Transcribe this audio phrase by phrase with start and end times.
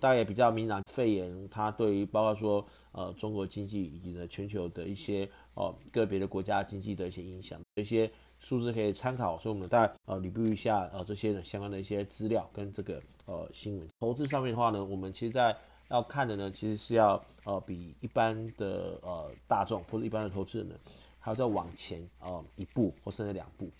[0.00, 9.38] 大概也比较明朗，肺炎它对于包括说呃中国经济以及呢全球的一些、呃、个别的国家经济的一些影响，一些数字可以参考。
[9.38, 13.86] 所以我们大概呃捋一下呃这些呢相关的一些资料跟这个呃新闻。
[14.00, 15.54] 投资上面的话呢，我们其实在
[15.90, 20.74] 要看的呢，其实是要呃比一般的呃大众或者一般的投资人呢，
[21.18, 23.70] 还要再往前呃一步或甚至两步。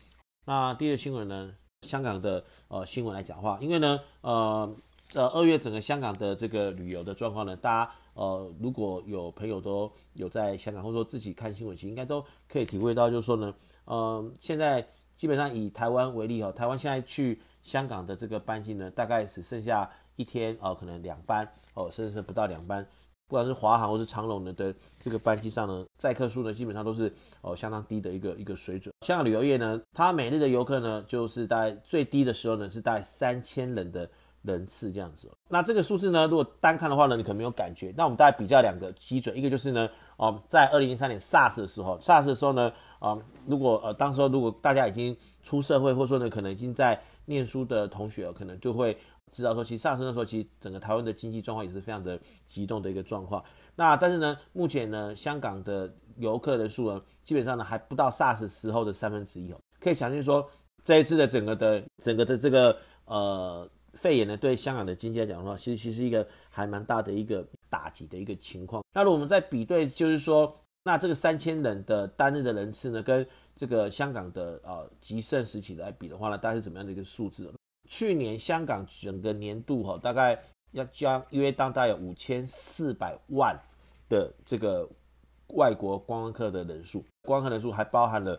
[0.44, 4.76] 那第二个新闻呢，香港的呃新闻来讲的话，因为呢呃。
[5.14, 13.52] 呃，二月整个香港的这个旅游的状况呢，大家呃如果有朋友都有在香港，或者说自己看新闻，其实应该都可以体会到，就是说呢，
[13.86, 14.86] 呃，现在
[15.16, 22.86] 基本上以台湾为例哈，台湾现在去香港的这个班机呢，大概只剩下一天哦、可能两班哦、甚至是不到两班，
[23.26, 28.94] 不管是华航或是长龙的的这个班机上呢，载客数呢基本上都是哦、相当低的一个一个水准。
[29.04, 34.08] 香港旅游业呢，它每日的游客呢，就是大概最低的时候呢是大概三千人的。
[34.42, 37.92] 人次这样子，那这个数字呢，如果单看的话呢，你可能没有感觉。
[37.94, 48.96] 那我们大概比较两个基准，一个就是呢，哦，在二零零三年 SARS 的时候，SARS 的时候呢，啊，如果呃，当时候如果大家已经出社会，或者说呢，可能已经在念书的同学，可能就会
[49.30, 53.44] 知道说，其实 SARS 那时候，其实整个台湾的经济状况也是非常的激动的一个状况。
[53.76, 59.58] 那但是呢，目前呢，香港的游客人数呢，基本上呢，还不到 SARS 时候的三分之一哦。
[59.78, 60.48] 可以想象说，
[60.82, 62.74] 这一次的整个的整个的这个
[63.04, 63.68] 呃。
[63.94, 68.82] 肺炎呢，对香港的经济来讲的话，其实其实一个还蛮大的一个打击的一个情况。
[68.92, 77.52] 那如果我们再比对，就是说，那这个三千人的单日的人次呢，跟这个香港的呃极盛时期来比的话呢，大概是怎么样的一个数字？
[77.88, 80.40] 去年香港整个年度哈，大概
[80.72, 83.58] 要将约当大概有五千四百万
[84.08, 84.88] 的这个
[85.54, 88.38] 外国观光客的人数，观光客人数还包含了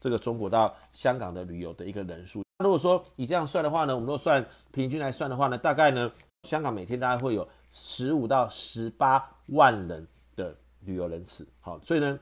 [0.00, 2.42] 这个中国到香港的旅游的一个人数。
[2.62, 6.10] 如果说以这样算的话呢，我们都算平均来算的话呢，大概呢，
[6.44, 10.06] 香港每天大概会有十五到十八万人
[10.36, 11.46] 的旅游人次。
[11.60, 12.18] 好，所以呢，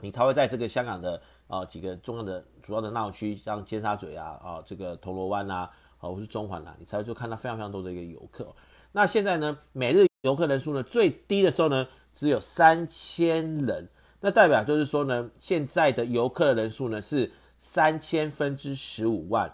[0.00, 8.54] 你才会在这个香港的啊、几个重要的主要的闹区，像尖沙咀啊啊这个铜锣湾啊，或是中环啊，你才会就看到非常非常多的一个游客。
[8.92, 13.88] 那现在呢，每日游客人数呢最低的时候呢，只有三千人，
[14.20, 17.30] 那代表就是说呢，现在的游客的人数呢是。
[17.66, 19.50] 三千分之十五万，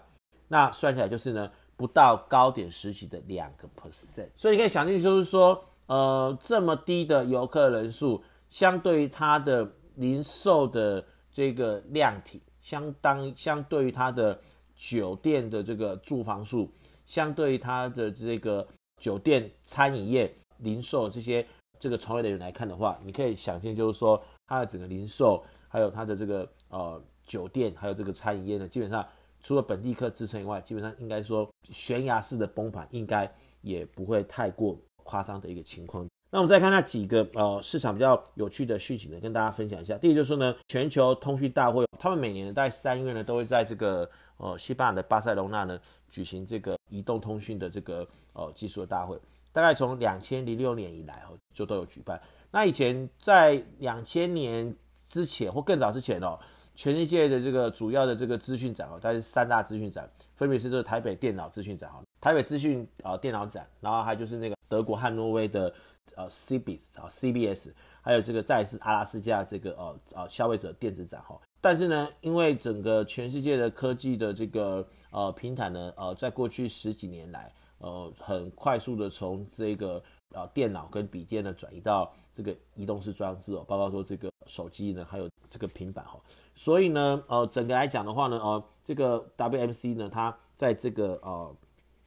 [0.49, 4.27] 那算起来就是呢，不到高点时期的两个 percent。
[4.35, 11.01] 所以你可以想象，就是说，呃，这么低的游客人数，相对于它的零售的
[11.31, 14.37] 这个量体，相当相对于它的
[14.75, 16.69] 酒店的这个住房数，
[17.05, 18.67] 相对于它的这个
[18.97, 21.47] 酒店餐饮业零售这些
[21.79, 27.01] 这个从业人员来看的话，你可以想象，就是说，它的整个零售还有它的这个呃。
[27.31, 29.07] 酒店还有这个餐饮业呢，基本上
[29.41, 36.05] 除了本地客支撑以外，基本上应该说悬崖式的崩盘，应该也不会太过夸张的一个情况。
[36.29, 39.97] 那我们再看那几个呃市场比较有趣的讯息呢，跟大家分享一下。
[39.97, 49.17] 第一就是说呢，全球通讯大会，他们每年在三月呢都会在这个呃西班牙的巴塞隆纳呢举行这个移动通讯的这个呃技术的大会，
[49.53, 52.21] 大概从两千零六年以来哦就都有举办。
[52.51, 54.75] 那以前在两千年
[55.07, 56.37] 之前或更早之前哦。
[56.81, 65.71] 全世界的这个主要的这个资讯展哦，它是三大资讯展，分别是这个台北电脑资讯展哈，台北资讯啊电脑展，然后还有就是那个德国汉诺威的
[66.15, 67.71] 呃 CBS 啊 CBS，
[68.01, 71.39] 还有这个再是阿拉斯加这个呃呃消费者电子展哈。
[71.61, 80.01] 但是呢，因为整个全世界的科技的这个呃平台呢，呃，在过去十几年来，呃，很快速的从这个
[80.33, 86.19] 呃电脑跟笔电呢转移到这个移动式装置哦，包括说这个手机呢，还有这个平板哈。
[86.61, 91.55] 所以呢，呃，整个来讲的话呢，呃，这个 WMC 呢，它在这个呃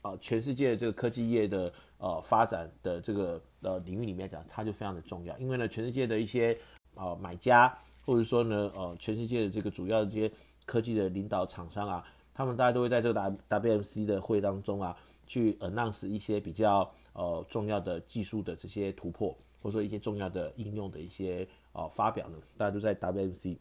[0.03, 5.37] 呃全世界的这个科技业的呃发展的这个呃领域里面讲，它就非常的重要。
[5.39, 6.57] 因为呢，全世界的一些
[6.95, 7.77] 呃买家，
[8.07, 10.31] 或者说呢，呃，全世界的这个主要的这些
[10.65, 14.97] 科技的领导厂商啊，他们大家都会在这个 W WMC 的会当中啊，
[15.27, 23.57] 去 announce 一些比较呃重要的技术的这些突破，或者说一些重要的应用的一些呃发表呢，大家都在 WMC。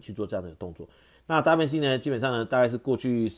[0.00, 0.88] 去做这样的动作，
[1.26, 3.30] 那 WMC 呢，基本上呢，大概是过去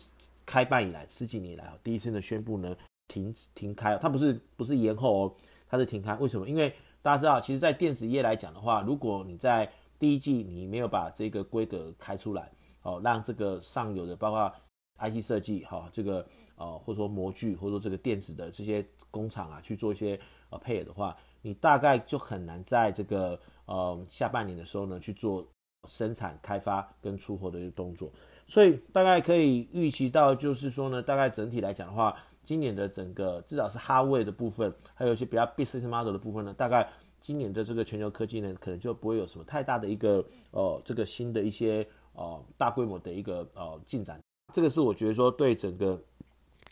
[0.44, 2.76] 开办以来十几年来第一次呢宣布呢
[3.06, 5.34] 停停开，它不是不是延后哦，
[5.68, 6.14] 它是停开。
[6.16, 6.48] 为什么？
[6.48, 12.50] 因为大家知道，其实，在电子业来讲的话，如果你在第一季你没有把这个规格开出来，
[12.82, 14.52] 哦，让这个上游的包括
[14.98, 16.26] IC 设计哈，这个
[16.56, 20.18] 呃或者说模具或者说这个电子的这些工厂啊去做一些
[20.50, 25.46] 呃配合的话，你大概就很难在这个呃下半年的时候呢去做。
[25.88, 28.12] 生产、开发跟出货的一个动作，
[28.46, 32.14] 所以大概可以预期到，就是说呢，大概整体来讲的话，
[32.44, 36.88] 今年的整个至少是哈位的部分，还有一些比较 business model 的部分呢，大概
[37.20, 44.20] 今年的这个全球科技呢，可能就不会有什么太大的一个呃这个新的一些呃大规模的一个呃进展。
[44.54, 46.00] 这个是我觉得说对整个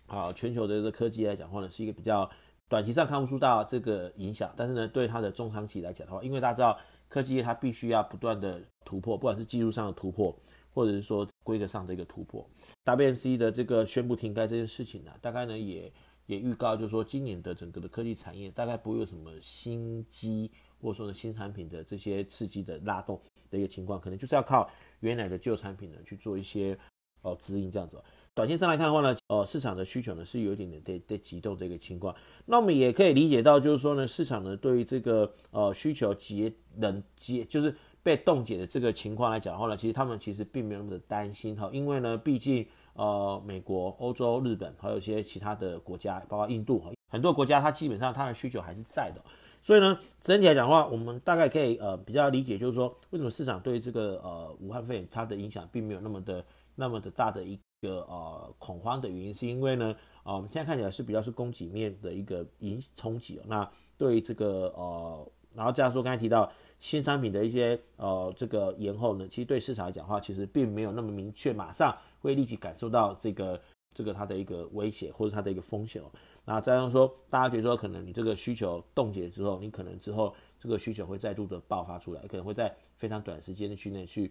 [0.06, 2.30] 啊全球的这个科技来讲的话呢，是一个比较
[2.68, 6.78] 短期上看不出到这个影响，但是呢，对它的中长期来讲的话，因为大家知道
[7.08, 10.34] 科技它必须要不断的突破，不管是技术上的突破。
[10.76, 12.46] 或者是说规格上的一个突破
[12.84, 15.90] ，WMC 的这个宣布停开这件事情呢、大概呢也
[16.26, 23.18] 也预告，就是说今年的整个的科技产业大概不会有什么新机或者说呢新产品的这些刺激的拉动
[23.50, 26.78] 的一个情况，可能就是要靠原来的旧产品呢去做一些
[27.22, 27.98] 哦指引这样子。
[28.34, 37.74] 短线上来看的话呢，呃市场的需求呢是有一点点在在急动的一个情况，那我们也可以理解到，就是说呢市场呢对于这个呃需求节能节就是。
[38.06, 49.20] 被冻结的这个情况来讲的话呢，其实他们其实并没有那么的担心哈，因为呢，毕竟呃，美国、欧洲、日本还有一些其他的国家，包括印度哈，很多国家它基本上它的需求还是在的，
[49.60, 56.44] 所以呢，整体来讲的话，我们大概可以呃比较理解，就是说为什么市场对这个呃武汉肺炎它的影响并没有那么的
[56.76, 59.86] 那么的大的一个呃恐慌的原因，是因为呢，
[60.22, 63.68] 啊、呃，我们现在看起来是比较是供给面的一个影冲击，那
[63.98, 66.48] 对于这个呃，然后加上说刚才提到。
[66.78, 73.60] 新产品的一些呃这个延后呢，其实对市场来讲的话，其实并没有那么明确，马上会立即感受到这个
[73.94, 76.06] 这个它的一个威胁或者它的一个风险哦。
[76.44, 84.30] 那再用说，大家觉得说可能你这个需求冻结之后，你可能之后这个需求会再度的爆发出来，可能会在非常短时间的区内去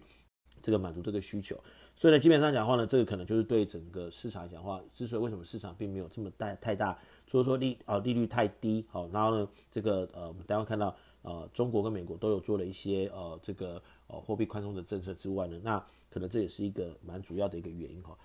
[0.62, 1.58] 这个满足这个需求。
[1.94, 6.96] 所以呢，基本上讲话呢，这个可能就是对整个市场来讲话，之所以为什么市场并没有这么大太大，
[7.26, 10.96] 除了说利啊利率太低好，然后呢这个呃我们待会看到。
[11.26, 18.16] 呃，中国跟美国都有做了一些呃这个呃货币宽松的政策之外呢，那可能这也是一个蛮主要的一个原因哈。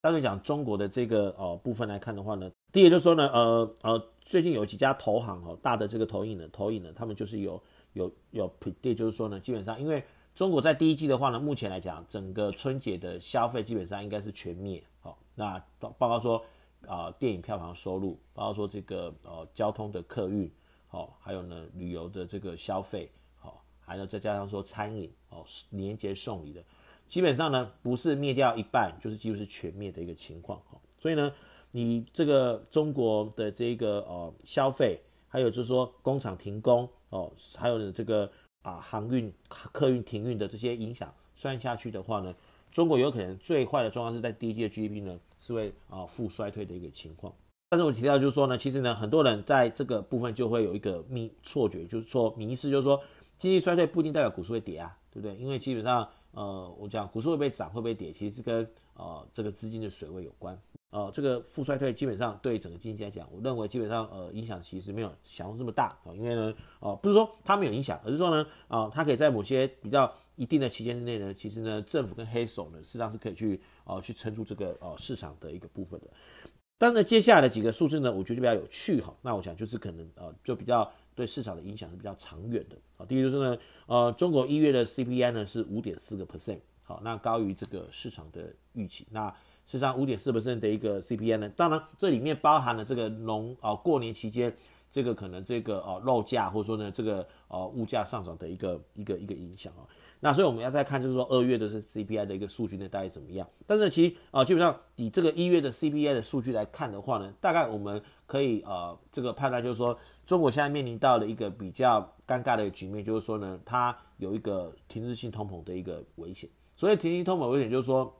[0.00, 7.62] 当然讲中国的这个呃部分来看的话呢，第一就是说呢，呃呃最近有几家投行哈，大的这个投影呢，投影呢，他们就是有
[7.92, 10.02] 有有 predict，就是说呢，基本上因为
[10.34, 16.38] 中国在第一季的话呢，目前来讲整个春节的消费基本上应该是全灭，好，那报报告说
[16.86, 20.50] 啊、呃、电影票房收入，包括说这个呃交通的客运。
[20.96, 23.10] 哦，还有呢，旅游的这个消费，
[23.42, 26.64] 哦，还有再加上说餐饮，哦，年节送礼的，
[27.06, 31.30] 基本上呢不是灭掉一半，就是几乎是全灭的一个情况，哦，所以呢，
[31.70, 34.98] 你这个中国的这个呃消费，
[35.28, 38.32] 还有就是说工厂停工，哦，还有呢这个
[38.62, 42.34] 啊航运客运停运的这些影响，算下去的话呢，
[42.72, 47.34] 中国有可能最坏的状况是在第一季的 GDP 呢是会啊负衰退的一个情况。
[47.68, 53.02] 但是我提到就是说呢，其实呢，很多人在这个部分就会有一个迷错觉，就是说迷思，就是说
[53.38, 55.36] 经济衰退不一定代表股市会跌啊，对不对？
[55.36, 58.64] 因为基本上，呃，我讲股市会不会涨，会不会跌，其实是跟
[58.94, 60.56] 呃这个资金的水位有关。
[60.90, 76.06] 呃，这个负衰退基本上对整个经济来讲，我认为基本上呃影响其实没有想象这么大啊，因为呢，呃，不是说它没有影响，而是说呢，啊、呃，它可以在某些比较一定的期间之内呢，其实呢，政府跟黑手呢，事实上是可以去呃去撑住这个呃市场的一个部分的。
[76.78, 79.14] 当然，接下来的几个数字呢，我觉得比较有趣哈。
[79.22, 83.06] 那我想就是可能呃，就比较对市场的影响是比较长远的啊。
[83.06, 89.06] 第一就是呢，呃，中国一月的 CPI 呢是五点四个 percent，好，那高于这个市场的预期。
[89.10, 89.30] 那
[89.64, 94.54] 事实上五点四 percent 的一个 CPI 呢，当然这里面包含了这个农啊、过年期间
[94.90, 99.88] 这个可能这个呃肉价或者说呢这个呃物价上涨的一个一个一个影响啊。
[100.20, 103.46] 那所以我们要再看，就是说二月的是 CPI 的一个数据呢，大概怎么样？
[103.66, 109.96] 但是其实啊、基本上以这个一月的 CPI 的数据来看的话呢，大概我们可以呃这个判断，就是说
[110.26, 116.48] 中国现在面临到了一个比较尴尬的局面，就是说呢，它有一个停滞性通膨的一个危险。
[116.76, 118.12] 所以停滞通膨危险就是说，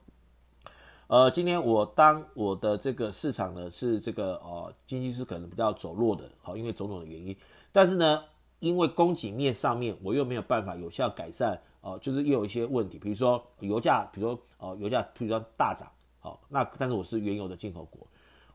[1.07, 7.35] 呃，今天我当我的这个市场呢是这个呃经济是可能比较走弱的，好，因为种种的原因，
[7.73, 8.23] 但是呢，
[8.61, 11.59] 因为供给面上面我又没有办法有效改善。
[11.87, 15.89] 哦，就是又有一些问题，比如说油价，比如说哦，油价比如说大涨，
[16.19, 18.05] 好，那但是我是原油的进口国，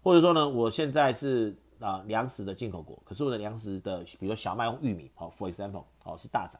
[0.03, 6.59] 或者说呢，我现在是啊粮食的进口国，可是我的粮食的，比如说小麦、玉米，好，for example，好是大涨，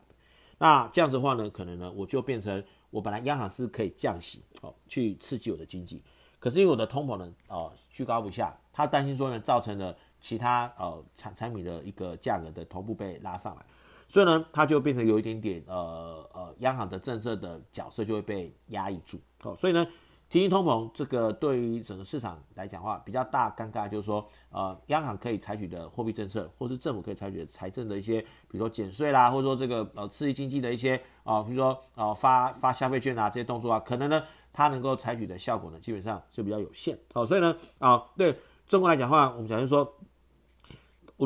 [0.60, 6.01] 那这样子的话呢，可能呢我就变成我本来央行是可以降息，好，去刺激我的经济，
[6.40, 13.66] 可是因为我的通膨呢，哦居高不下，他担心说呢，造成了其他呃产产品的一个价格的同步被拉上来。
[14.12, 19.18] 所以呢，它就变成有一点点呃呃，央行的政策的角色就会被压抑住。
[19.44, 19.88] 哦，所以呢，
[20.30, 37.00] 提升通膨这个对于整个市场来讲的话，比较大尴尬就是说，呃，央行可以采取的货币政策，或是政府可以采取的财政的一些，比如说减税啦，或者说这个呃刺激经济的一些啊、比如说呃发发消费券啊这些动作啊，可能呢它能够采取的效果呢，基本上就比较有限。
[37.13, 38.38] 哦，所以呢，啊，对
[38.68, 39.89] 中国来讲的话，我们讲就说，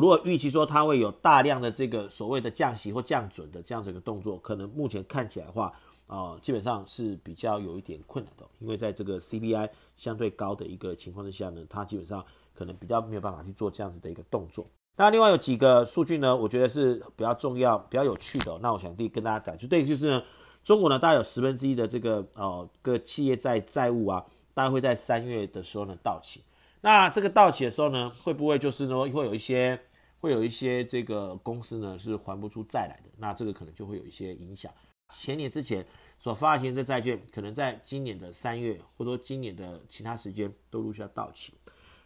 [0.00, 5.72] 如果预期说它会有大量的这个所谓的降息或降准的这样子一个动作，可能目前看起来的话，
[6.06, 12.24] 啊，基本上是比较有一点困难的，因为在这个 CPI 相对高的一个情况之下呢，它基本上
[12.54, 14.66] 可能比较没有办法去做这样子的一个动作。
[14.98, 18.58] 那另外有几个数据呢，我觉得是比较重要、比较有趣的。
[18.62, 20.22] 那我想第跟大家讲，就对，就是呢，
[20.64, 24.24] 中国呢，大概有十分之一的这个呃个企业债债务啊，
[24.54, 26.42] 大概会在三月的时候呢到期。
[26.82, 29.78] 那这个到期的时候呢，会不会就是呢会有一些
[30.18, 33.10] 会有一些这个公司呢是还不出债来的？
[33.18, 34.72] 那这个可能就会有一些影响。
[35.10, 35.86] 前年之前
[36.18, 41.52] 所发行的债券，可能在今年的三月，或者说今年的其他时间都陆续要到期。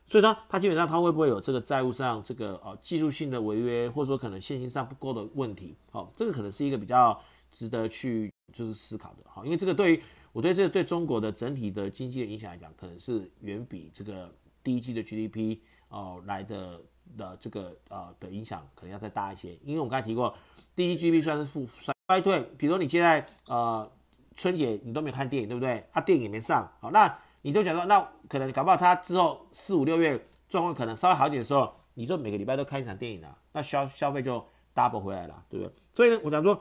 [0.07, 5.77] 所以呢，它基本上它会不会有这个债务上这个呃技术性的违约，或者说可能现金上不够的问题？
[5.91, 7.19] 好，这个可能是一个比较
[7.51, 9.25] 值得去就是思考的。
[9.25, 10.03] 好，因为这个对于
[10.33, 16.81] 我对这个对中国的整体的经济的影响来讲，可能是远比这个第一季的 GDP 哦来的
[17.17, 19.59] 的这个呃的影响可能要再大一些。
[19.65, 20.35] 因为我刚才提过，
[20.75, 23.91] 第一 GDP 算是负衰退，比如说你现在呃
[24.37, 25.85] 春节你都没有看电影，对不对？
[25.93, 27.19] 啊，电影也没上，好那。
[27.43, 35.73] 你就讲说，那可能搞不好他之后四五六月状况可能稍微好一点的时候，你就每个礼拜都看一场电影了，那消消费就 double 回来了，对不对？
[35.95, 36.61] 所以呢，我讲说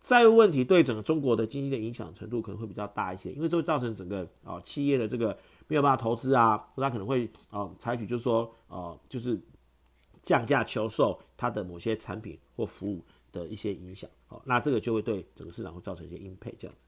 [0.00, 9.38] 债务问题对整个中国的经济的影响程度可能会比较大一些，因为这会造成整个啊、哦、企业的这个没有办法投资啊，或他可能会啊、采取就是说啊、就是
[10.28, 16.82] 降价求售它的某些产品或服务的一些影响，好、那这个就会对整个市场会造成一些阴配这样子。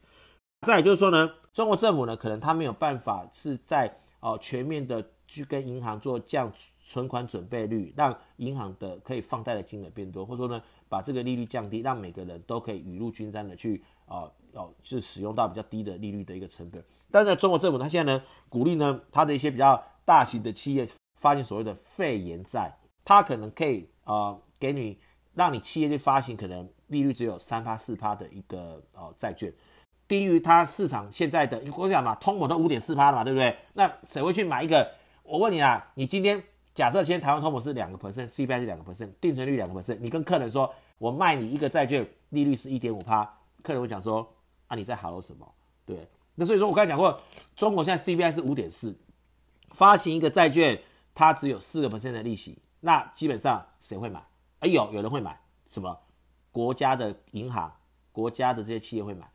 [0.66, 3.90] 再也就是说呢，中国政府呢，可能他没有办法是在
[4.22, 6.52] 哦、全面的去跟银行做降
[6.84, 16.84] 存款准备率，让银行的可以放贷的金额变多，或者说呢，把这个利率降低，让每个人都可以雨露均沾的去啊哦是使用到比较低的利率的一个成本。
[17.10, 22.70] 但是呢，中国政府他现在呢，鼓励呢，他的一些比较大型的企业发行所谓的肺炎债，
[23.10, 24.96] 他可能可以啊、呃、给你
[25.34, 29.52] 让你企业去发行可能利率只有三趴四趴的一个呃债券。
[30.06, 33.56] 低于它市场现在的，我想嘛，通膨都五点四趴了嘛，对不对？
[33.72, 34.88] 那谁会去买一个？
[35.24, 36.40] 我问你啊，你今天
[36.72, 43.24] 假设今天台湾通膨是两个 percent，CPI 是两个 percent，定存率两个 percent，你跟客人说我卖你一个债券，利率是一点五趴，
[43.64, 44.32] 客人会讲说
[44.68, 45.52] 啊，你在豪什么？
[45.84, 47.20] 对，那所以说我刚才讲过，
[47.56, 48.96] 中国现在 CPI 是五点四，
[49.70, 50.80] 发行一个债券，
[51.12, 54.22] 它只有四个 percent 的利息，那基本上谁会买？
[54.60, 55.38] 哎有有人会买，
[55.70, 55.98] 什么？
[56.52, 57.72] 国家的银行、
[58.10, 59.30] 国家的这些企业会买。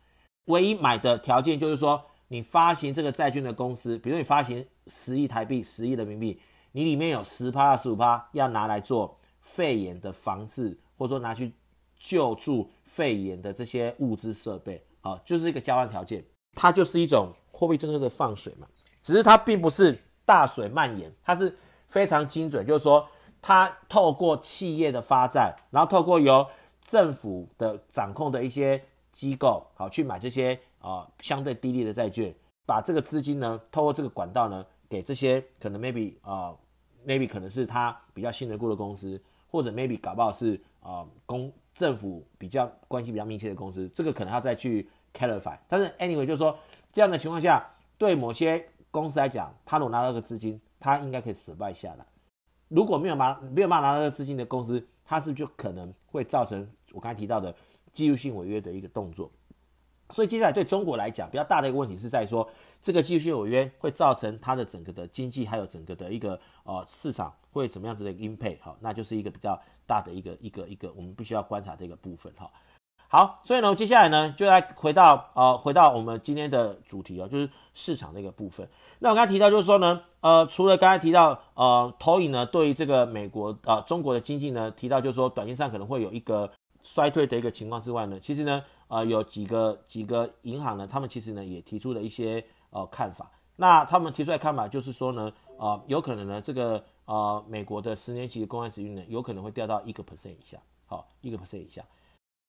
[0.46, 6.40] 唯一买的条件就是说，你发行这个债券的公司，比如你发行十亿台币、十亿人民币，
[6.72, 11.52] 你里面有十趴、十五趴要拿来做肺炎的防治，或者说拿去
[11.98, 16.24] 救助肺炎的这些物资设备，啊，就是一个交换条件。
[16.54, 18.66] 它就是一种货币政策的放水嘛，
[19.02, 21.56] 只是它并不是大水漫延，它是
[21.88, 23.06] 非常精准，就是说
[23.46, 26.44] 它透过企业的发债，然后透过由
[26.80, 28.82] 政府的掌控的一些。
[29.12, 32.34] 机构好去买这些啊、呃、相对低利的债券，
[32.66, 36.58] 把这个资金呢透过这个管道呢给这些可能 maybe 啊、呃、
[37.06, 39.18] maybe 可能是他比较信得过的公司，
[39.50, 45.56] 或者 maybe 搞不好是啊、呃、公政府比较关系比较密切的公司，这个可能要再去 clarify。
[45.66, 46.54] 但是 anyway 就是说
[46.92, 52.04] 这样的情况下，对某些公司来讲，他如果拿到个资金，他应该可以 survive 下来。
[52.68, 57.54] 如果没有拿没有办法拿到资金的公司，它是就可能会造成我刚才提到的？
[57.92, 59.30] 技术性违约的一个动作，
[60.10, 62.46] 所以接下来对中国来讲比较大的一个问题是在说，
[62.82, 72.52] 这个技术性违约会造成它的整个的经济还有整个的一个呃市场会什么样子的 impact 好，那就是一个比较大的一个一个一个我们必须要观察的一个部分哈。
[73.08, 78.68] 好，所以呢接下来呢就来回到呃回到我们今天的主题哦，就是市场的一个部分。
[78.98, 86.50] 那我刚才提到就是说呢，呃除了刚才提到呃投影呢对于这个美国呃中国的经济呢提到就是说短线上可能会有一个。
[86.82, 93.28] 衰退的一个情况之外呢，其实呢，呃，有几个几个银行呢，他们其实呢也提出了一些呃看法。
[93.56, 101.82] 那他们提出来看法就是说呢，呃，有可能呢，这个呃美国的十年期的公债殖利率呢，有可能会掉到一个 percent 以下，好，一个 percent 以下。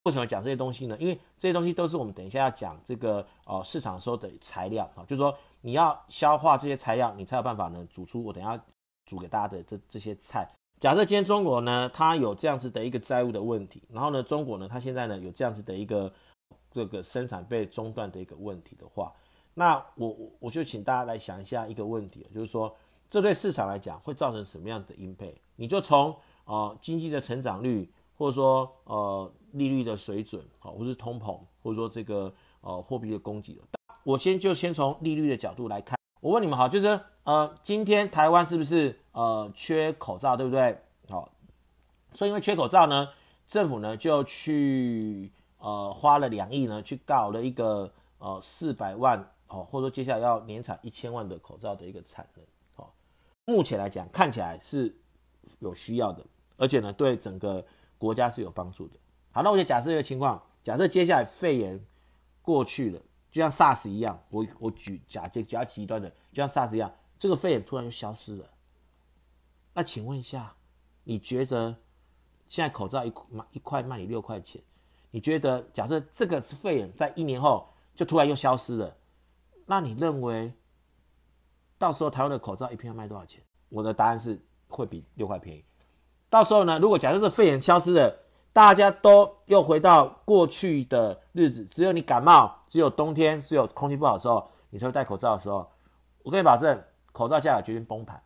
[0.08, 0.96] 为什么讲这些东西呢？
[1.02, 8.58] 因为这些东西都是我们等一下要讲这个呃市场时候的材料啊，就是说你要消化这些材料，你才有办法呢煮出我等下
[9.06, 10.48] 煮给大家的这这些菜。
[10.80, 16.10] 假设今天中国呢，它有这样子的一个债务的问题，然后呢，中国呢，它现在呢有这样子的一个
[16.72, 19.12] 这个生产被中断的一个问题的话，
[19.56, 22.74] 那我我我就请大家来想一下一个问题，就是说
[23.10, 33.60] 这对市场来讲会造成什么样子的影响你就从呃经济的成长率，或者说呃利率的水准，好，或是通膨，或者说这个呃货币的供给，
[34.04, 40.80] 我先就先从利率的角度来看，我问你们哈，就是呃，今天台湾是不是呃缺口罩，对不对？
[41.10, 41.30] 好，
[42.14, 43.10] 所以因为缺口罩呢，
[43.48, 52.46] 政府呢就去呃花了两亿呢去搞了一个呃四百万哦，或者说接下来要年产一千万的口罩的一个产能。
[52.76, 52.90] 哦，
[53.46, 54.96] 目前来讲看起来是
[55.60, 56.26] 有需要的，
[56.58, 57.66] 而且呢对整个
[57.98, 58.98] 国家是有帮助的。
[59.38, 61.80] 好，那我就假设一个情况，假设接下来肺炎
[62.42, 68.50] 过去了，就像 SARS 一样，我我举假设比较极端的，就像 SARS 一样，这个肺炎突然就消失了。
[69.76, 70.56] 那请问一下，
[71.04, 71.76] 你觉得
[72.48, 74.60] 现在口罩一块一块卖你六块钱，
[75.12, 78.98] 你觉得假设这个是肺炎，在一年后就突然又消失了，
[79.68, 80.52] 那你认为
[81.78, 83.40] 到时候台湾的口罩一片要卖多少钱？
[83.70, 85.64] 我的答案是会比六块便宜。
[86.28, 88.24] 到时候呢，如果假设是肺炎消失了，
[88.58, 95.70] 大家都又回到过去的日子，只有你感冒，只有冬天，只有空气不好的时候，你才会戴口罩的时候，
[96.24, 98.20] 我可以保证口罩价格决定崩盘。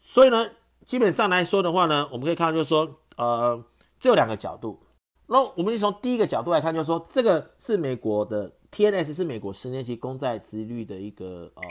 [0.00, 0.50] 所以呢，
[0.84, 3.64] 基本上来说的话呢，我们可以看到就是说，呃，
[4.00, 4.80] 这两个角度。
[5.28, 11.62] 那我们就从第一个角度来看，就是说，这个是美国的 TNS 是美国十年期公债殖率的一个呃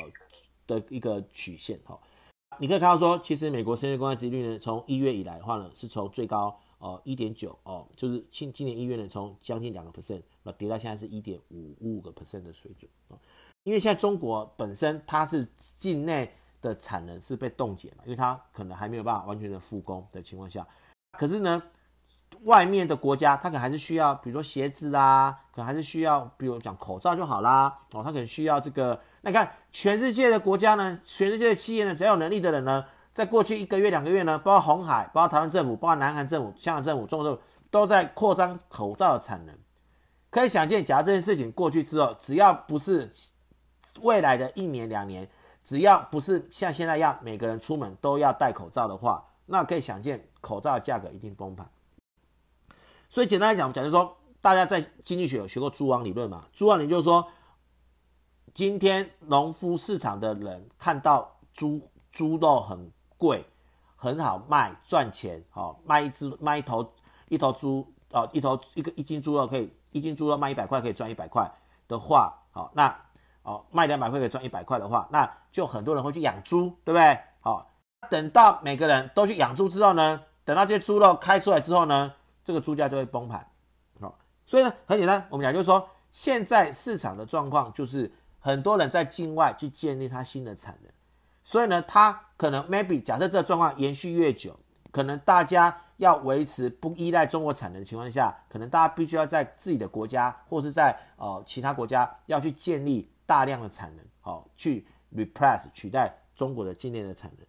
[0.66, 2.00] 的一个曲线哈。
[2.58, 6.58] 你可以看到说，其实美国十年公债殖率呢，从一月以来的话呢，是从最高。
[6.78, 13.18] 哦，一点九哦，就是今今年一月呢，从将近两个 percent，那跌到现在是一点五五个 percent 的水准啊。
[13.64, 20.68] 因为现在中国本身它是境内的产能是被冻结了，因为它可能还没有办法完全的复工的情况下，
[21.14, 21.64] 可是呢，
[22.44, 29.02] 外面的国家它可能还是需要，比如说鞋子啊，可能还是需要，比如讲口罩就好啦哦，它可能需要这个。
[29.22, 32.86] 那你看全世界的国家呢，全世界的企业呢，只要有能力的人呢。
[33.16, 37.42] 在过去一个月、两个月呢，包括红海、包括台湾政府、包括南韩政府、香港政府、中国政府，
[37.72, 39.58] 都在扩张口罩的产能。
[40.30, 43.10] 可以想见，假如这件事情过去之后，只要不是
[44.02, 45.26] 未来的一年、两年，
[45.64, 51.66] 只要不是像现在一样，每个人出门都要戴口罩的话，那可以想见，口罩的价格一定崩盘。
[53.10, 57.26] 所以简单来讲，假如说大家在经济学有学过蛛网理论嘛，蛛网理论就是说，
[58.54, 61.80] 今天农夫市场的人看到猪
[62.12, 63.46] 猪肉很贵，
[63.96, 65.44] 很好卖，赚钱。
[65.50, 66.94] 好，卖一只卖一头
[67.30, 71.50] 一头猪，哦，一头一个一斤猪肉可以一斤猪肉卖一百块，可以赚一百块
[71.88, 72.94] 的话，好，那
[73.44, 77.18] 哦卖两百块可以赚一百块的话，那就很多人会去养猪，对不对？
[77.42, 77.72] 好，
[78.10, 83.48] 等到每个人都去养猪之后呢，等到这些猪肉开出来之后呢，这个猪价就会崩盘。
[84.00, 90.92] 好，所以呢很简单，我们讲就是说，现在市场的状况就是很多人在境外去建立他新的产能。
[91.46, 94.60] 所以呢，它可能 maybe 假设这个状况延续越久，
[94.92, 107.46] 可能大家要维持不依赖中国产能的情况下，可能大家必须要在自己的国家或是在呃其他国家要去建立大量的产能，好、哦、去 replace 取代中国的境内的产能。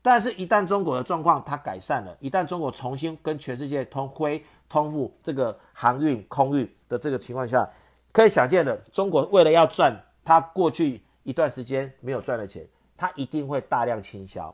[0.00, 7.68] 但是，一旦中国的状况它改善了，一旦中国重新跟全世界通恢通付这个航运空运的这个情况下，
[8.12, 12.64] 可以想见的，中国为了要赚它过去一段时间没有赚的钱。
[12.98, 14.52] 它一定会大量倾销，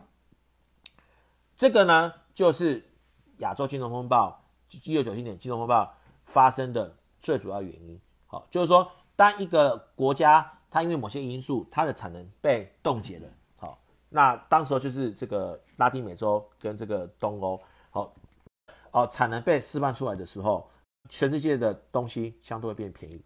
[1.57, 2.85] 这个呢，就是
[3.39, 4.39] 亚洲金融风暴，
[4.71, 5.91] 一九九七年金融风暴
[6.27, 7.99] 发生的最主要原因。
[8.27, 13.29] 好，就是说，当一个国家它因为某些因素，它的产能被冻结了，
[13.59, 13.79] 好，
[14.11, 17.59] 那当时候就是这个拉丁美洲跟这个东欧，
[17.91, 18.15] 好，
[18.91, 20.69] 哦，产能被释放出来的时候，
[21.09, 23.25] 全世界的东西相对会变便宜。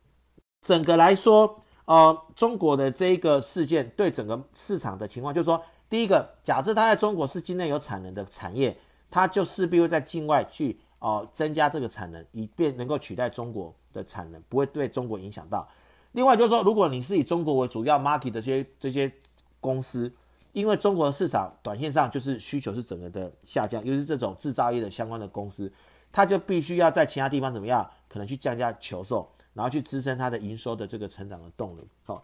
[0.61, 1.59] 整个来说。
[1.89, 8.77] 呃，中国的这一个事件对整个市场的情况，就是说，第一个，假设它在中国是境内有产能的产业，
[9.11, 15.67] 它就势必会在境外去呃增加这个产能，以便能够取代中国的产能，不会对中国影响到。
[16.13, 19.11] 另外就是说，如果你是以中国为主要 market 的这些这些
[19.59, 20.13] 公司，
[20.53, 25.73] 因为中国市场短线上就是需求是整个的下降，尤其是这种制造业的相关的公司，
[26.13, 29.27] 它就必须要在其他地方怎么样，可能去降价求售。
[29.59, 32.23] 然后去支撑它的营收的这个成长的动力，好，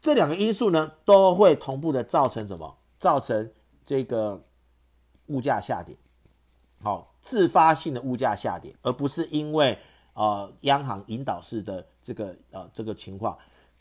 [0.00, 2.72] 这两个因素呢都会同步的造成什么？
[2.96, 3.50] 造成
[3.84, 4.40] 这个
[5.26, 5.96] 物价下跌，
[6.80, 9.76] 好，自发性的物价下跌，而不是因为
[10.14, 13.36] 呃央行引导式的这个呃这个情况。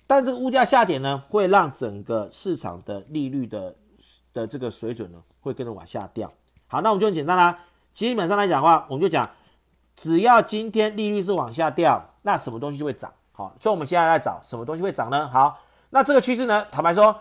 [0.07, 3.75] 但这个物价下跌呢，会让整个市场的利率的
[4.33, 6.33] 的这个水准呢会跟着往下掉。
[6.65, 7.59] 好，那我们就很简单啦，
[7.93, 9.29] 基本上来讲的话，我们就讲，
[9.95, 12.03] 只要今天利率是往下掉。
[12.21, 13.13] 那什么东西就会涨？
[13.31, 15.27] 好，所以我们现在来找什么东西会涨呢？
[15.29, 17.15] 好，那这个趋势呢，坦白说，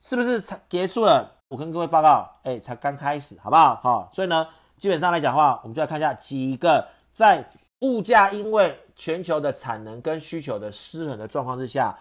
[0.00, 1.36] 是不是才结束了？
[1.48, 3.76] 我跟各位报告，哎，才刚开始，好不好？
[3.76, 4.46] 好，所以呢，
[4.78, 7.44] 基本上来讲的话，我们就来看一下几个在
[7.80, 11.98] 物价因为全球的产能跟需求的失衡的状况之下，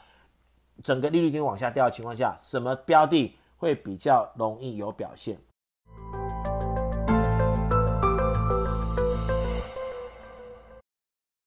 [0.84, 5.38] 整个利率已经往下掉的情况下，什么标的会比较容易有表现？